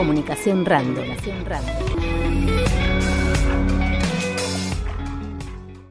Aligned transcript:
Comunicación 0.00 0.64
Random. 0.64 1.04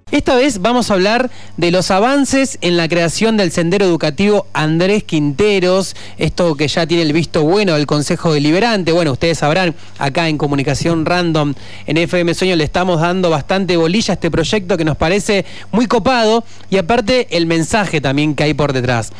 Esta 0.09 0.33
vez 0.33 0.61
vamos 0.61 0.89
a 0.89 0.95
hablar 0.95 1.29
de 1.57 1.69
los 1.69 1.91
avances 1.91 2.57
en 2.61 2.75
la 2.75 2.89
creación 2.89 3.37
del 3.37 3.51
sendero 3.51 3.85
educativo 3.85 4.47
Andrés 4.53 5.03
Quinteros, 5.03 5.95
esto 6.17 6.55
que 6.55 6.67
ya 6.67 6.87
tiene 6.87 7.03
el 7.03 7.13
visto 7.13 7.43
bueno 7.43 7.75
del 7.75 7.85
Consejo 7.85 8.33
Deliberante. 8.33 8.93
Bueno, 8.93 9.11
ustedes 9.11 9.37
sabrán, 9.37 9.75
acá 9.99 10.27
en 10.27 10.39
Comunicación 10.39 11.05
Random, 11.05 11.53
en 11.85 11.97
FM 11.97 12.33
Sueño, 12.33 12.55
le 12.55 12.63
estamos 12.63 13.01
dando 13.01 13.29
bastante 13.29 13.77
bolilla 13.77 14.13
a 14.13 14.15
este 14.15 14.31
proyecto 14.31 14.75
que 14.75 14.85
nos 14.85 14.97
parece 14.97 15.45
muy 15.71 15.85
copado 15.85 16.43
y 16.71 16.77
aparte 16.77 17.27
el 17.37 17.45
mensaje 17.45 18.01
también 18.01 18.33
que 18.33 18.45
hay 18.45 18.55
por 18.55 18.73
detrás. 18.73 19.11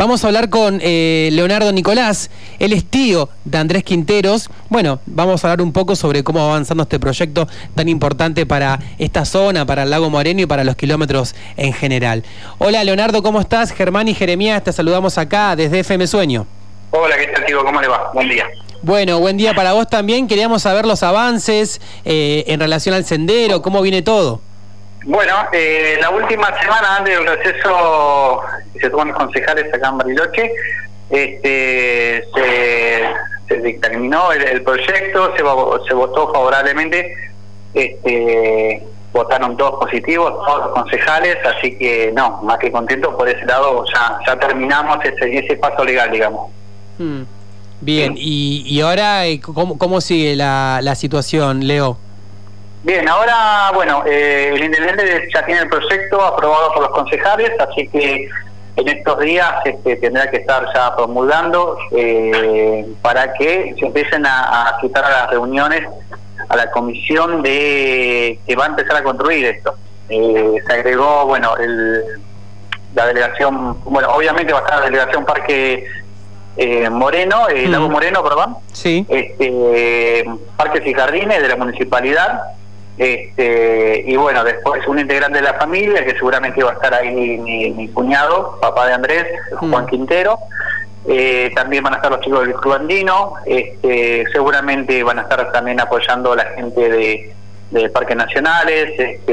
Vamos 0.00 0.24
a 0.24 0.28
hablar 0.28 0.48
con 0.48 0.80
eh, 0.82 1.28
Leonardo 1.30 1.70
Nicolás, 1.72 2.30
él 2.58 2.72
es 2.72 2.86
tío 2.86 3.28
de 3.44 3.58
Andrés 3.58 3.84
Quinteros. 3.84 4.48
Bueno, 4.70 4.98
vamos 5.04 5.44
a 5.44 5.48
hablar 5.48 5.60
un 5.60 5.74
poco 5.74 5.94
sobre 5.94 6.24
cómo 6.24 6.38
va 6.38 6.46
avanzando 6.46 6.84
este 6.84 6.98
proyecto 6.98 7.46
tan 7.74 7.86
importante 7.86 8.46
para 8.46 8.78
esta 8.98 9.26
zona, 9.26 9.66
para 9.66 9.82
el 9.82 9.90
lago 9.90 10.08
Moreno 10.08 10.40
y 10.40 10.46
para 10.46 10.64
los 10.64 10.74
kilómetros 10.74 11.34
en 11.58 11.74
general. 11.74 12.24
Hola 12.56 12.82
Leonardo, 12.82 13.22
¿cómo 13.22 13.42
estás? 13.42 13.72
Germán 13.72 14.08
y 14.08 14.14
Jeremías, 14.14 14.64
te 14.64 14.72
saludamos 14.72 15.18
acá 15.18 15.54
desde 15.54 15.80
FM 15.80 16.06
Sueño. 16.06 16.46
Hola, 16.92 17.18
¿qué 17.18 17.26
tal, 17.26 17.44
tío? 17.44 17.62
¿Cómo 17.62 17.78
le 17.78 17.88
va? 17.88 18.10
Buen 18.14 18.30
día. 18.30 18.46
Bueno, 18.80 19.20
buen 19.20 19.36
día 19.36 19.52
para 19.52 19.74
vos 19.74 19.86
también. 19.86 20.28
Queríamos 20.28 20.62
saber 20.62 20.86
los 20.86 21.02
avances 21.02 21.78
eh, 22.06 22.44
en 22.46 22.58
relación 22.58 22.94
al 22.94 23.04
sendero, 23.04 23.60
cómo 23.60 23.82
viene 23.82 24.00
todo. 24.00 24.40
Bueno, 25.04 25.34
eh, 25.52 25.96
la 26.00 26.10
última 26.10 26.46
semana 26.60 26.96
antes 26.98 27.16
del 27.16 27.24
proceso 27.24 28.40
se 28.78 28.90
toman 28.90 29.08
los 29.08 29.16
concejales 29.16 29.72
acá 29.72 29.88
en 29.88 29.98
Bariloche, 29.98 30.52
este, 31.08 32.24
se, 33.48 33.56
dictaminó 33.56 34.30
el, 34.32 34.62
proyecto, 34.62 35.32
se, 35.36 35.42
se 35.88 35.94
votó 35.94 36.32
favorablemente, 36.32 37.16
este, 37.74 38.82
votaron 39.12 39.56
todos 39.56 39.80
positivos, 39.80 40.32
todos 40.46 40.66
los 40.66 40.72
concejales, 40.72 41.36
así 41.44 41.76
que 41.76 42.12
no, 42.14 42.42
más 42.42 42.58
que 42.58 42.70
contento 42.70 43.16
por 43.16 43.28
ese 43.28 43.44
lado, 43.46 43.84
ya, 43.92 44.18
ya 44.26 44.38
terminamos 44.38 44.98
ese, 45.04 45.38
ese 45.38 45.56
paso 45.56 45.84
legal, 45.84 46.10
digamos. 46.10 46.50
Hmm. 46.98 47.22
Bien, 47.80 48.14
y, 48.16 48.62
y 48.66 48.82
ahora, 48.82 49.26
eh, 49.26 49.40
¿cómo, 49.40 49.78
cómo 49.78 50.02
sigue 50.02 50.36
la, 50.36 50.80
la 50.82 50.94
situación, 50.94 51.66
Leo? 51.66 51.96
Bien, 52.82 53.06
ahora, 53.08 53.70
bueno, 53.74 54.04
eh, 54.06 54.52
el 54.54 54.64
intendente 54.64 55.28
ya 55.34 55.44
tiene 55.44 55.62
el 55.62 55.68
proyecto 55.68 56.22
aprobado 56.22 56.72
por 56.72 56.82
los 56.84 56.90
concejales, 56.92 57.50
así 57.60 57.86
que 57.88 58.26
en 58.76 58.88
estos 58.88 59.18
días 59.20 59.52
este, 59.66 59.96
tendrá 59.96 60.30
que 60.30 60.38
estar 60.38 60.66
ya 60.74 60.96
promulgando 60.96 61.76
eh, 61.92 62.86
para 63.02 63.34
que 63.34 63.74
se 63.78 63.86
empiecen 63.86 64.24
a, 64.24 64.78
quitar 64.80 65.04
a 65.04 65.10
las 65.10 65.30
reuniones 65.30 65.86
a 66.48 66.56
la 66.56 66.70
comisión 66.70 67.42
de 67.42 68.38
que 68.46 68.56
va 68.56 68.64
a 68.64 68.68
empezar 68.68 68.96
a 68.96 69.02
construir 69.02 69.44
esto. 69.44 69.74
Eh, 70.08 70.54
se 70.66 70.72
agregó, 70.72 71.26
bueno, 71.26 71.58
el, 71.58 72.02
la 72.94 73.06
delegación, 73.06 73.78
bueno, 73.84 74.08
obviamente 74.08 74.54
va 74.54 74.60
a 74.60 74.62
estar 74.62 74.78
la 74.78 74.86
delegación 74.86 75.26
Parque 75.26 75.86
Moreno, 76.90 77.48
el 77.48 77.70
Lago 77.70 77.90
Moreno, 77.90 78.22
perdón. 78.22 78.56
Sí. 78.72 79.06
Este, 79.08 80.24
Parques 80.56 80.86
y 80.86 80.94
Jardines 80.94 81.42
de 81.42 81.48
la 81.48 81.56
municipalidad 81.56 82.40
este, 83.00 84.04
y 84.06 84.14
bueno, 84.16 84.44
después 84.44 84.86
un 84.86 84.98
integrante 84.98 85.38
de 85.38 85.44
la 85.44 85.54
familia, 85.54 86.04
que 86.04 86.12
seguramente 86.12 86.60
iba 86.60 86.68
a 86.68 86.74
estar 86.74 86.92
ahí 86.92 87.38
mi, 87.38 87.88
cuñado, 87.88 88.58
papá 88.60 88.88
de 88.88 88.92
Andrés, 88.92 89.24
Juan 89.56 89.84
mm. 89.84 89.88
Quintero. 89.88 90.38
Eh, 91.08 91.50
también 91.56 91.82
van 91.82 91.94
a 91.94 91.96
estar 91.96 92.12
los 92.12 92.20
chicos 92.20 92.46
del 92.46 92.52
Club 92.56 92.74
Andino. 92.74 93.36
Este, 93.46 94.26
seguramente 94.30 95.02
van 95.02 95.18
a 95.18 95.22
estar 95.22 95.50
también 95.50 95.80
apoyando 95.80 96.34
a 96.34 96.36
la 96.36 96.44
gente 96.54 96.90
de, 96.90 97.32
de 97.70 97.88
Parques 97.88 98.18
Nacionales, 98.18 98.90
este, 98.98 99.32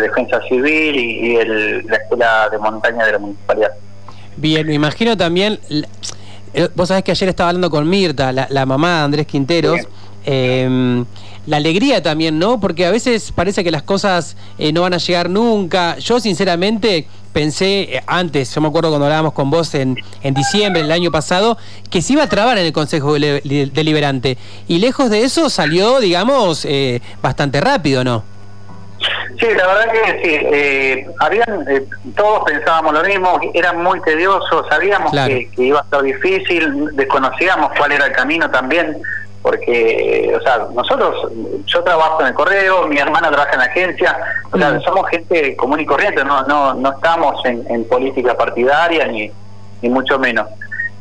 Defensa 0.00 0.40
Civil 0.48 0.96
y, 0.96 1.44
la 1.86 1.96
Escuela 1.96 2.48
de 2.48 2.56
Montaña 2.56 3.04
de 3.04 3.12
la 3.12 3.18
Municipalidad. 3.18 3.72
Bien, 4.38 4.66
me 4.66 4.72
imagino 4.72 5.14
también. 5.14 5.60
Eh, 6.54 6.68
vos 6.74 6.88
sabés 6.88 7.04
que 7.04 7.10
ayer 7.10 7.28
estaba 7.28 7.50
hablando 7.50 7.68
con 7.68 7.86
Mirta, 7.86 8.32
la, 8.32 8.64
mamá 8.64 9.00
de 9.00 9.04
Andrés 9.04 9.26
Quinteros. 9.26 9.86
Eh, 10.24 11.04
la 11.46 11.58
alegría 11.58 12.02
también, 12.02 12.38
¿no? 12.38 12.58
Porque 12.58 12.86
a 12.86 12.90
veces 12.90 13.30
parece 13.32 13.62
que 13.62 13.70
las 13.70 13.82
cosas 13.82 14.36
eh, 14.58 14.72
no 14.72 14.82
van 14.82 14.94
a 14.94 14.98
llegar 14.98 15.28
nunca. 15.28 15.98
Yo 15.98 16.18
sinceramente 16.20 17.06
pensé 17.32 17.96
eh, 17.96 18.02
antes, 18.06 18.54
yo 18.54 18.60
me 18.60 18.68
acuerdo 18.68 18.88
cuando 18.88 19.06
hablábamos 19.06 19.34
con 19.34 19.50
vos 19.50 19.74
en, 19.74 19.96
en 20.22 20.34
diciembre 20.34 20.82
del 20.82 20.92
año 20.92 21.10
pasado, 21.10 21.58
que 21.90 22.00
se 22.00 22.14
iba 22.14 22.22
a 22.22 22.28
trabar 22.28 22.56
en 22.58 22.64
el 22.64 22.72
Consejo 22.72 23.14
Deliberante. 23.14 24.38
Y 24.68 24.78
lejos 24.78 25.10
de 25.10 25.24
eso 25.24 25.50
salió, 25.50 26.00
digamos, 26.00 26.64
eh, 26.64 27.02
bastante 27.20 27.60
rápido, 27.60 28.04
¿no? 28.04 28.24
Sí, 29.38 29.46
la 29.54 29.66
verdad 29.66 29.92
que 29.92 31.04
sí. 31.04 31.12
habían, 31.18 31.66
todos 32.16 32.44
pensábamos 32.46 32.94
lo 32.94 33.02
mismo, 33.02 33.38
era 33.52 33.72
muy 33.74 34.00
tedioso, 34.00 34.64
sabíamos 34.70 35.12
que, 35.12 35.50
que 35.54 35.62
iba 35.64 35.80
a 35.80 35.86
ser 35.90 36.02
difícil, 36.02 36.86
desconocíamos 36.92 37.72
cuál 37.76 37.92
era 37.92 38.06
el 38.06 38.12
camino 38.12 38.48
también 38.50 38.96
porque, 39.44 40.34
o 40.34 40.40
sea, 40.40 40.68
nosotros, 40.72 41.30
yo 41.66 41.82
trabajo 41.82 42.22
en 42.22 42.28
el 42.28 42.32
correo, 42.32 42.86
mi 42.86 42.96
hermana 42.96 43.30
trabaja 43.30 43.52
en 43.52 43.58
la 43.58 43.64
agencia, 43.66 44.18
o 44.50 44.56
sea, 44.56 44.70
mm. 44.70 44.80
somos 44.80 45.06
gente 45.10 45.54
común 45.54 45.80
y 45.80 45.84
corriente, 45.84 46.24
no 46.24 46.44
no, 46.44 46.72
no 46.72 46.92
estamos 46.92 47.44
en, 47.44 47.84
política 47.84 48.34
partidaria 48.38 49.06
ni, 49.06 49.30
ni 49.82 49.90
mucho 49.90 50.18
menos. 50.18 50.46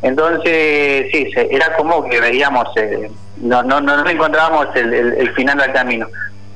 Entonces, 0.02 1.08
sí, 1.14 1.32
era 1.52 1.74
como 1.78 2.04
que 2.04 2.20
veíamos, 2.20 2.68
eh, 2.76 3.10
no, 3.38 3.64
no, 3.64 3.80
no 3.80 4.10
encontrábamos 4.10 4.68
el, 4.76 4.94
el, 4.94 5.34
final 5.36 5.58
del 5.60 5.72
camino. 5.72 6.08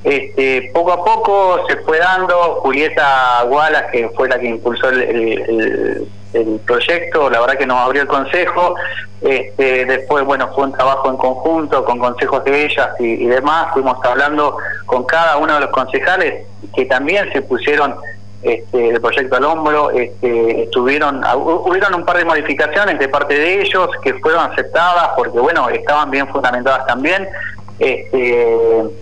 Este, 0.04 0.70
poco 0.74 0.92
a 0.92 1.06
poco 1.06 1.66
se 1.70 1.78
fue 1.78 2.00
dando, 2.00 2.56
Julieta 2.64 3.44
Gualas, 3.44 3.86
que 3.94 4.10
fue 4.10 4.28
la 4.28 4.38
que 4.38 4.50
impulsó 4.50 4.90
el, 4.90 6.06
el 6.34 6.60
proyecto, 6.66 7.30
la 7.30 7.40
verdad 7.40 7.58
que 7.58 7.66
nos 7.66 7.78
abrió 7.78 8.02
el 8.02 8.08
consejo, 8.08 8.76
este, 9.22 9.86
después 9.86 10.24
bueno 10.26 10.50
fue 10.54 10.66
un 10.66 10.74
trabajo 10.74 11.10
en 11.10 11.18
conjunto 11.18 11.84
con 11.84 11.98
consejos 11.98 12.44
de 12.44 12.66
ellas 12.66 12.90
y, 13.00 13.26
demás, 13.26 13.74
fuimos 13.74 13.98
hablando 14.04 14.58
con 14.86 15.06
cada 15.06 15.38
uno 15.38 15.56
de 15.56 15.62
los 15.62 15.70
concejales 15.72 16.46
que 16.76 16.86
también 16.86 17.32
se 17.34 17.42
pusieron 17.42 17.96
este, 18.44 18.90
el 18.90 19.02
proyecto 19.02 19.36
al 19.36 19.46
hombro, 19.46 19.90
este, 19.90 20.64
estuvieron, 20.64 21.24
hubieron 21.36 21.96
un 21.96 22.06
par 22.06 22.18
de 22.18 22.26
modificaciones 22.26 23.00
de 23.00 23.10
parte 23.10 23.34
de 23.34 23.62
ellos 23.62 23.90
que 24.04 24.14
fueron 24.16 24.52
aceptadas 24.52 25.10
porque 25.16 25.40
bueno, 25.40 25.68
estaban 25.70 26.12
bien 26.12 26.28
fundamentadas 26.28 26.86
también, 26.86 27.28
este, 27.80 28.48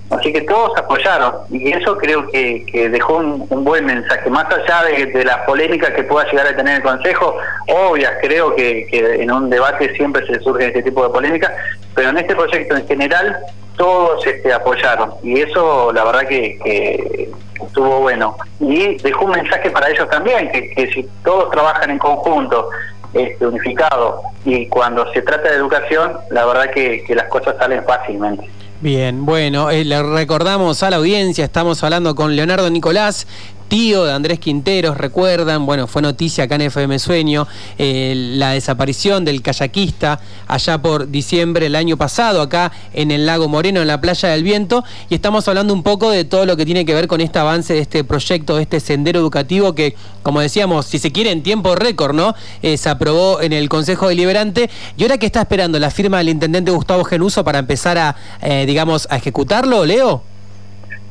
así 0.09 0.33
que 0.33 0.41
todos 0.41 0.77
apoyaron 0.77 1.33
y 1.49 1.71
eso 1.71 1.97
creo 1.97 2.27
que, 2.27 2.89
dejó 2.91 3.17
un, 3.17 3.63
buen 3.63 3.85
mensaje. 3.85 4.29
Más 4.29 4.45
allá 4.45 4.83
de, 4.83 5.23
la 5.23 5.45
polémica 5.45 5.93
que 5.93 6.03
pueda 6.03 6.29
llegar 6.29 6.47
a 6.47 6.55
tener 6.55 6.77
el 6.77 6.83
Consejo, 6.83 7.37
obvias 7.67 8.13
creo 8.21 8.55
que, 8.55 8.87
en 8.91 9.31
un 9.31 9.49
debate 9.49 9.95
siempre 9.95 10.25
se 10.27 10.39
surge 10.41 10.67
este 10.67 10.83
tipo 10.83 11.03
de 11.03 11.09
polémica, 11.09 11.53
pero 11.93 12.09
en 12.09 12.17
este 12.17 12.35
proyecto 12.35 12.75
en 12.75 12.87
general 12.87 13.37
todos 13.77 14.25
este, 14.25 14.53
apoyaron 14.53 15.13
y 15.21 15.41
eso 15.41 15.91
la 15.93 16.03
verdad 16.03 16.27
que, 16.27 17.29
estuvo 17.65 18.01
bueno. 18.01 18.35
Y 18.59 18.97
dejó 18.97 19.25
un 19.25 19.31
mensaje 19.31 19.69
para 19.69 19.89
ellos 19.89 20.09
también, 20.09 20.51
que, 20.51 20.91
si 20.93 21.07
todos 21.23 21.49
trabajan 21.51 21.89
en 21.89 21.97
conjunto, 21.97 22.69
este, 23.13 23.47
unificado, 23.47 24.21
y 24.43 24.67
cuando 24.67 25.09
se 25.13 25.21
trata 25.21 25.49
de 25.49 25.55
educación, 25.55 26.17
la 26.29 26.45
verdad 26.45 26.69
que 26.71 27.05
las 27.15 27.27
cosas 27.27 27.55
salen 27.57 27.81
fácilmente. 27.85 28.49
Bien, 28.81 29.25
bueno, 29.25 29.71
eh, 29.71 29.85
le 29.85 30.03
recordamos 30.03 30.83
a 30.83 30.89
la 30.89 30.97
audiencia, 30.97 31.45
estamos 31.45 31.81
hablando 31.81 32.13
con 32.13 32.35
Leonardo 32.35 32.69
Nicolás, 32.69 33.25
tío 33.67 34.05
de 34.05 34.13
Andrés 34.13 34.39
Quinteros, 34.39 34.97
recuerdan, 34.97 35.65
bueno, 35.65 35.87
fue 35.87 36.01
noticia 36.01 36.45
acá 36.45 36.55
en 36.55 36.61
FM 36.61 36.99
Sueño, 36.99 37.47
eh, 37.77 38.13
la 38.35 38.51
desaparición 38.51 39.25
del 39.25 39.41
kayakista 39.41 40.19
allá 40.47 40.81
por 40.81 41.09
diciembre 41.09 41.65
del 41.65 41.75
año 41.75 41.97
pasado, 41.97 42.41
acá 42.41 42.71
en 42.93 43.11
el 43.11 43.25
lago 43.25 43.47
Moreno, 43.47 43.81
en 43.81 43.87
la 43.87 43.99
playa 44.01 44.29
del 44.29 44.43
Viento, 44.43 44.83
y 45.09 45.15
estamos 45.15 45.47
hablando 45.47 45.73
un 45.73 45.83
poco 45.83 46.09
de 46.09 46.23
todo 46.23 46.45
lo 46.45 46.57
que 46.57 46.65
tiene 46.65 46.85
que 46.85 46.93
ver 46.93 47.07
con 47.07 47.21
este 47.21 47.39
avance 47.39 47.73
de 47.73 47.79
este 47.79 48.03
proyecto, 48.03 48.55
de 48.55 48.63
este 48.63 48.79
sendero 48.79 49.19
educativo 49.19 49.73
que, 49.73 49.95
como 50.23 50.41
decíamos, 50.41 50.85
si 50.85 50.99
se 50.99 51.11
quiere 51.11 51.31
en 51.31 51.43
tiempo 51.43 51.75
récord, 51.75 52.15
¿no? 52.15 52.35
Eh, 52.61 52.77
se 52.77 52.89
aprobó 52.89 53.41
en 53.41 53.53
el 53.53 53.69
Consejo 53.69 54.07
Deliberante, 54.07 54.69
y 54.97 55.03
ahora 55.03 55.17
que 55.17 55.25
está 55.25 55.41
esperando 55.41 55.79
la 55.79 55.91
firma 55.91 56.19
del 56.19 56.29
intendente 56.29 56.71
Gustavo 56.71 57.03
Genuso 57.03 57.43
para 57.43 57.59
empezar 57.59 57.97
a, 57.97 58.15
eh, 58.41 58.65
digamos, 58.65 59.07
a 59.09 59.17
ejecutarlo, 59.17 59.85
Leo. 59.85 60.34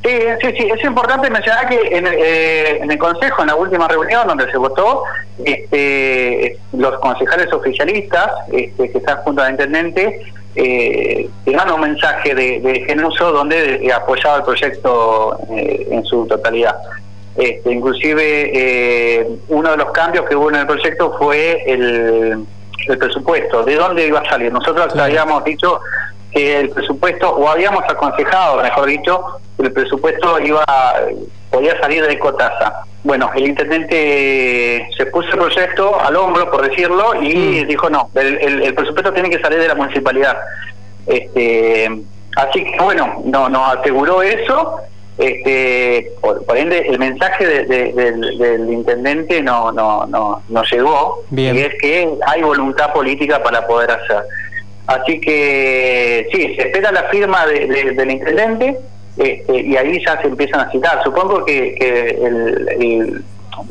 Sí, 0.05 0.11
sí, 0.39 0.47
sí, 0.55 0.69
es 0.71 0.83
importante 0.83 1.31
mencionar 1.31 1.67
que 1.67 1.77
eh, 1.77 2.77
en, 2.79 2.91
el 2.91 2.97
Consejo, 2.99 3.41
en 3.41 3.47
la 3.47 3.55
última 3.55 3.87
reunión 3.87 4.27
donde 4.27 4.49
se 4.51 4.57
votó, 4.57 5.03
este, 5.43 6.59
los 6.73 6.99
concejales 6.99 7.51
oficialistas 7.51 8.29
este, 8.51 8.91
que 8.91 8.99
están 8.99 9.17
junto 9.23 9.41
al 9.41 9.51
intendente 9.51 10.21
eh, 10.55 11.27
un 11.45 11.81
mensaje 11.81 12.35
de, 12.35 12.59
de 12.59 12.85
Genuso 12.85 13.31
donde 13.31 13.75
eh, 13.83 13.91
apoyaba 13.91 14.37
el 14.37 14.43
proyecto 14.43 15.37
eh, 15.49 15.87
en 15.89 16.05
su 16.05 16.25
totalidad. 16.27 16.75
Este, 17.35 17.73
inclusive 17.73 19.27
uno 19.49 19.71
de 19.71 19.77
los 19.77 19.91
cambios 19.91 20.25
que 20.29 20.35
hubo 20.35 20.49
en 20.49 20.57
el 20.57 20.67
proyecto 20.67 21.15
fue 21.17 21.63
el, 21.65 22.45
presupuesto, 22.97 23.63
de 23.63 23.75
dónde 23.75 24.07
iba 24.07 24.19
a 24.19 24.29
salir. 24.29 24.53
Nosotros 24.53 24.95
habíamos 24.95 25.43
dicho 25.43 25.81
que 26.31 26.59
el 26.59 26.69
presupuesto, 26.69 27.31
o 27.31 27.49
habíamos 27.49 27.83
aconsejado, 27.89 28.61
mejor 28.61 28.85
dicho, 28.85 29.39
el 29.65 29.73
presupuesto 29.73 30.39
iba 30.39 30.63
podía 31.49 31.79
salir 31.79 32.05
de 32.05 32.19
cotasa. 32.19 32.83
Bueno, 33.03 33.31
el 33.35 33.47
intendente 33.47 34.87
se 34.97 35.05
puso 35.07 35.29
el 35.29 35.37
proyecto 35.37 35.99
al 35.99 36.15
hombro, 36.15 36.49
por 36.49 36.67
decirlo, 36.67 37.21
y 37.21 37.63
mm. 37.63 37.67
dijo 37.67 37.89
no, 37.89 38.09
el, 38.15 38.73
presupuesto 38.73 39.13
tiene 39.13 39.29
que 39.29 39.39
salir 39.39 39.59
de 39.59 39.67
la 39.67 39.75
municipalidad. 39.75 40.37
Este, 41.05 41.89
así 42.35 42.63
que 42.63 42.77
bueno, 42.83 43.21
no, 43.25 43.47
nos 43.47 43.77
aseguró 43.77 44.21
eso. 44.21 44.79
Este, 45.17 46.11
por, 46.19 46.57
ende, 46.57 46.79
el 46.89 46.99
mensaje 46.99 47.45
del, 47.45 48.69
intendente 48.69 49.41
no, 49.41 49.71
no, 49.71 50.05
no, 50.07 50.41
no 50.49 50.63
llegó, 50.63 51.23
y 51.31 51.47
es 51.47 51.73
que 51.79 52.09
hay 52.27 52.41
voluntad 52.41 52.91
política 52.91 53.41
para 53.41 53.65
poder 53.65 53.91
hacer. 53.91 54.23
Así 54.87 55.21
que 55.21 56.27
sí, 56.33 56.55
se 56.55 56.67
espera 56.67 56.91
la 56.91 57.03
firma 57.03 57.45
del 57.45 58.11
intendente 58.11 58.77
este, 59.17 59.61
y 59.61 59.77
ahí 59.77 60.03
ya 60.05 60.19
se 60.21 60.27
empiezan 60.27 60.61
a 60.61 60.71
citar. 60.71 61.03
Supongo 61.03 61.45
que, 61.45 61.75
el, 62.21 63.23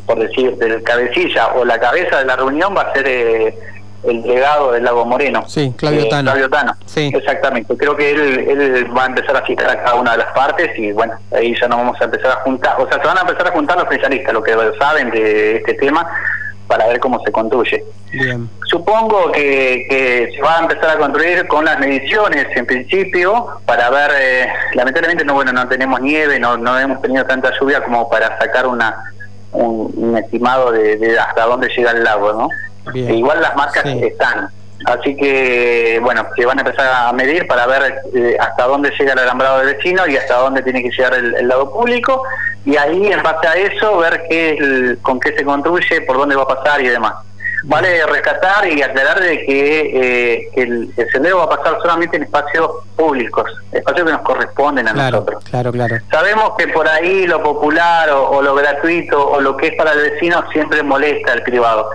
por 0.07 0.19
decir, 0.19 0.57
el 0.61 0.83
cabecilla 0.83 1.49
o 1.55 1.65
la 1.65 1.79
cabeza 1.79 2.19
de 2.19 2.25
la 2.25 2.37
reunión 2.37 2.75
va 2.77 2.83
a 2.83 2.93
ser 2.95 3.07
eh, 3.07 3.55
el 4.05 4.23
delegado 4.23 4.73
del 4.73 4.85
Lago 4.85 5.05
Moreno. 5.05 5.45
Sí, 5.47 5.73
Claudio 5.77 6.03
eh, 6.03 6.09
Tano. 6.09 6.31
Claudio 6.31 6.51
Tano. 6.51 6.75
Sí. 6.87 7.11
Exactamente. 7.15 7.77
Creo 7.77 7.97
que 7.97 8.11
él, 8.11 8.21
él 8.49 8.97
va 8.97 9.05
a 9.05 9.07
empezar 9.07 9.37
a 9.37 9.47
citar 9.47 9.71
a 9.71 9.83
cada 9.83 9.97
una 9.97 10.13
de 10.13 10.19
las 10.19 10.33
partes 10.33 10.79
y 10.79 10.93
bueno, 10.93 11.15
ahí 11.33 11.55
ya 11.61 11.69
nos 11.69 11.79
vamos 11.79 12.01
a 12.01 12.05
empezar 12.05 12.33
a 12.33 12.37
juntar. 12.37 12.81
O 12.81 12.89
sea, 12.89 13.01
se 13.01 13.07
van 13.07 13.19
a 13.19 13.23
empezar 13.23 13.49
a 13.49 13.53
juntar 13.53 13.77
los 13.77 13.85
especialistas, 13.85 14.33
lo 14.33 14.43
que 14.43 14.55
saben 14.79 15.11
de 15.11 15.57
este 15.57 15.75
tema 15.75 16.07
para 16.67 16.87
ver 16.87 16.99
cómo 17.01 17.21
se 17.25 17.31
construye. 17.31 17.85
Supongo 18.67 19.31
que, 19.33 20.31
se 20.35 20.43
va 20.43 20.59
a 20.59 20.63
empezar 20.63 20.91
a 20.91 20.99
construir 20.99 21.47
con 21.47 21.65
las 21.65 21.79
mediciones 21.79 22.47
en 22.57 22.67
principio 22.67 23.47
para 23.67 23.91
ver, 23.91 24.11
eh, 24.19 24.49
lamentablemente 24.75 25.25
no 25.25 25.35
bueno 25.35 25.53
no 25.53 25.69
tenemos 25.69 26.01
nieve, 26.01 26.39
no, 26.39 26.57
no 26.57 26.79
hemos 26.79 27.01
tenido 27.01 27.25
tanta 27.25 27.53
lluvia 27.59 27.83
como 27.85 28.09
para 28.09 28.39
sacar 28.39 28.67
una 28.67 28.97
un, 29.53 30.17
estimado 30.17 30.73
de, 30.73 31.19
hasta 31.19 31.47
dónde 31.47 31.69
llega 31.69 31.93
el 31.93 32.05
lago, 32.05 32.33
¿no? 32.33 32.49
E 32.95 33.15
igual 33.15 33.41
las 33.41 33.55
marcas 33.57 33.85
están. 33.87 34.49
Así 34.85 35.17
que, 35.17 35.99
bueno, 36.03 36.27
se 36.37 36.45
van 36.45 36.59
a 36.59 36.63
empezar 36.63 36.93
a 36.93 37.13
medir 37.13 37.47
para 37.47 37.67
ver 37.67 38.03
eh, 38.15 38.37
hasta 38.39 38.67
dónde 38.67 38.93
llega 38.99 39.13
el 39.15 39.21
alambrado 39.21 39.59
del 39.59 39.77
vecino 39.77 40.07
y 40.07 40.17
hasta 40.17 40.37
dónde 40.37 40.63
tiene 40.63 40.83
que 40.83 40.91
llegar 40.91 41.15
el, 41.15 41.49
lado 41.49 41.73
público. 41.73 42.23
Y 42.67 42.77
ahí, 42.77 43.07
en 43.07 43.23
base 43.23 43.47
a 43.47 43.55
eso, 43.55 43.97
ver 43.99 44.25
qué 44.29 44.99
con 45.01 45.21
qué 45.21 45.35
se 45.37 45.45
construye, 45.45 46.03
por 46.03 46.19
dónde 46.19 46.37
va 46.37 46.43
a 46.43 46.49
pasar 46.49 46.83
y 46.83 46.89
demás. 46.89 47.15
Vale 47.67 48.07
rescatar 48.07 48.69
y 48.69 48.83
aclarar 48.83 49.21
de 49.21 49.45
que, 49.47 50.35
eh, 50.35 50.49
el, 50.57 50.95
sendero 51.11 51.39
va 51.39 51.45
a 51.45 51.49
pasar 51.49 51.79
solamente 51.81 52.17
en 52.17 52.25
espacios 52.25 52.71
públicos, 52.95 53.51
espacios 53.73 54.07
que 54.07 54.13
nos 54.13 54.23
corresponden 54.23 54.89
a 54.89 54.93
nosotros. 54.93 55.43
Claro, 55.45 55.73
claro. 55.73 55.97
Sabemos 56.11 56.53
que 56.59 56.69
por 56.69 56.87
ahí 56.89 57.27
lo 57.27 57.43
popular 57.43 58.11
o 58.11 58.43
lo 58.43 58.55
gratuito 58.55 59.31
o 59.31 59.41
lo 59.41 59.57
que 59.57 59.69
es 59.69 59.75
para 59.77 59.93
el 59.93 60.11
vecino 60.11 60.45
siempre 60.53 60.83
molesta 60.83 61.33
al 61.33 61.43
privado 61.43 61.89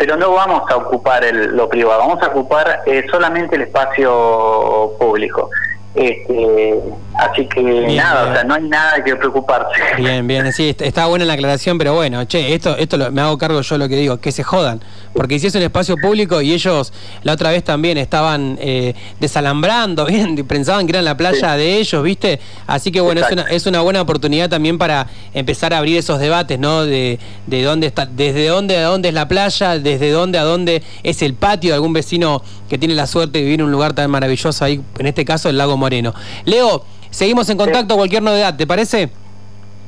pero 0.00 0.16
no 0.16 0.32
vamos 0.32 0.62
a 0.70 0.76
ocupar 0.78 1.22
el, 1.24 1.54
lo 1.54 1.68
privado, 1.68 1.98
vamos 1.98 2.22
a 2.22 2.28
ocupar 2.28 2.80
eh, 2.86 3.04
solamente 3.10 3.56
el 3.56 3.62
espacio 3.62 4.92
público. 4.98 5.50
Este, 5.94 6.80
así 7.20 7.46
que 7.46 7.62
nada, 7.94 8.30
o 8.30 8.34
sea, 8.34 8.44
no 8.44 8.54
hay 8.54 8.62
nada 8.62 9.02
que 9.04 9.16
preocuparse. 9.16 9.80
Bien, 9.96 10.26
bien, 10.26 10.52
sí, 10.52 10.74
está 10.78 11.06
buena 11.06 11.24
la 11.24 11.34
aclaración, 11.34 11.78
pero 11.78 11.94
bueno, 11.94 12.24
che, 12.24 12.54
esto, 12.54 12.76
esto 12.76 13.10
me 13.10 13.20
hago 13.20 13.36
cargo 13.38 13.60
yo 13.60 13.78
lo 13.78 13.88
que 13.88 13.96
digo, 13.96 14.20
que 14.20 14.32
se 14.32 14.42
jodan, 14.42 14.80
porque 15.12 15.38
si 15.38 15.48
es 15.48 15.54
un 15.54 15.62
espacio 15.62 15.96
público 15.96 16.40
y 16.40 16.52
ellos 16.52 16.92
la 17.22 17.32
otra 17.32 17.50
vez 17.50 17.64
también 17.64 17.98
estaban 17.98 18.58
eh, 18.60 18.94
desalambrando, 19.18 20.06
bien, 20.06 20.36
pensaban 20.46 20.86
que 20.86 20.92
era 20.92 21.02
la 21.02 21.16
playa 21.16 21.56
de 21.56 21.78
ellos, 21.78 22.02
¿viste? 22.02 22.40
Así 22.66 22.90
que 22.90 23.00
bueno, 23.00 23.20
es 23.20 23.32
una, 23.32 23.42
es 23.42 23.66
una 23.66 23.80
buena 23.80 24.00
oportunidad 24.00 24.48
también 24.48 24.78
para 24.78 25.06
empezar 25.34 25.74
a 25.74 25.78
abrir 25.78 25.98
esos 25.98 26.18
debates, 26.18 26.58
¿no? 26.58 26.84
De, 26.84 27.18
de 27.46 27.62
dónde 27.62 27.86
está, 27.86 28.06
desde 28.06 28.46
dónde 28.46 28.78
a 28.78 28.84
dónde 28.84 29.08
es 29.08 29.14
la 29.14 29.28
playa, 29.28 29.78
desde 29.78 30.10
dónde 30.10 30.38
a 30.38 30.44
dónde 30.44 30.82
es 31.02 31.22
el 31.22 31.34
patio 31.34 31.70
de 31.70 31.74
algún 31.74 31.92
vecino 31.92 32.42
que 32.68 32.78
tiene 32.78 32.94
la 32.94 33.06
suerte 33.06 33.38
de 33.38 33.44
vivir 33.44 33.60
en 33.60 33.66
un 33.66 33.72
lugar 33.72 33.92
tan 33.92 34.10
maravilloso 34.10 34.64
ahí, 34.64 34.80
en 34.98 35.06
este 35.06 35.24
caso 35.24 35.48
el 35.48 35.58
lago 35.58 35.76
Moreno. 35.76 36.14
Leo, 36.44 36.84
seguimos 37.10 37.48
en 37.50 37.58
contacto, 37.58 37.96
cualquier 37.96 38.22
novedad, 38.22 38.56
¿te 38.56 38.66
parece? 38.66 39.10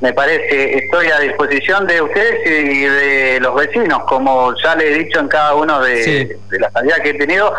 Me 0.01 0.11
parece, 0.11 0.79
estoy 0.79 1.07
a 1.07 1.19
disposición 1.21 1.87
de 1.87 2.01
ustedes 2.01 2.45
y 2.45 2.81
de 2.81 3.39
los 3.39 3.55
vecinos, 3.55 4.03
como 4.03 4.53
ya 4.61 4.75
le 4.75 4.91
he 4.91 4.97
dicho 5.05 5.19
en 5.19 5.29
cada 5.29 5.55
uno 5.55 5.79
de, 5.79 6.37
las 6.59 6.73
salidas 6.73 6.99
que 6.99 7.11
he 7.11 7.13
tenido, 7.13 7.53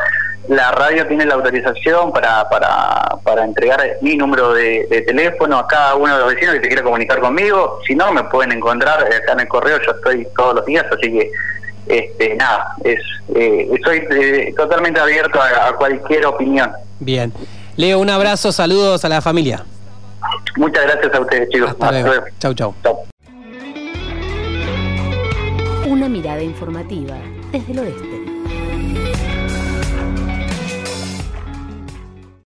la 0.48 0.70
radio 0.72 1.06
tiene 1.06 1.24
la 1.24 1.36
autorización 1.36 2.12
para, 2.12 2.46
para, 2.50 3.16
para 3.22 3.44
entregar 3.44 3.80
mi 4.02 4.16
número 4.16 4.52
de, 4.52 5.04
teléfono 5.06 5.58
a 5.58 5.66
cada 5.66 5.94
uno 5.94 6.12
de 6.12 6.20
los 6.20 6.34
vecinos 6.34 6.56
que 6.56 6.60
se 6.60 6.68
quiera 6.68 6.82
comunicar 6.82 7.18
conmigo. 7.20 7.78
Si 7.86 7.94
no, 7.94 8.12
me 8.12 8.24
pueden 8.24 8.52
encontrar 8.52 9.02
acá 9.02 9.32
en 9.32 9.40
el 9.40 9.48
correo, 9.48 9.80
yo 9.80 9.92
estoy 9.92 10.26
todos 10.36 10.56
los 10.56 10.66
días, 10.66 10.84
así 10.92 11.10
que 11.10 11.30
este, 11.86 12.34
nada, 12.34 12.74
es, 12.84 13.00
eh, 13.34 13.70
estoy 13.72 14.06
eh, 14.10 14.54
totalmente 14.54 15.00
abierto 15.00 15.40
a 15.40 15.74
cualquier 15.76 16.26
opinión. 16.26 16.72
Bien. 17.00 17.32
Leo, 17.76 17.98
un 17.98 18.08
abrazo, 18.08 18.52
saludos 18.52 19.04
a 19.04 19.08
la 19.08 19.20
familia. 19.20 19.64
Muchas 20.56 20.84
gracias 20.84 21.14
a 21.14 21.20
ustedes, 21.20 21.48
chicos. 21.50 21.70
Hasta 21.70 21.90
luego. 21.90 22.24
Chau, 22.38 22.54
chau. 22.54 22.74
Una 25.86 26.08
mirada 26.08 26.42
informativa 26.42 27.16
desde 27.50 27.72
el 27.72 27.78
oeste. 27.80 28.13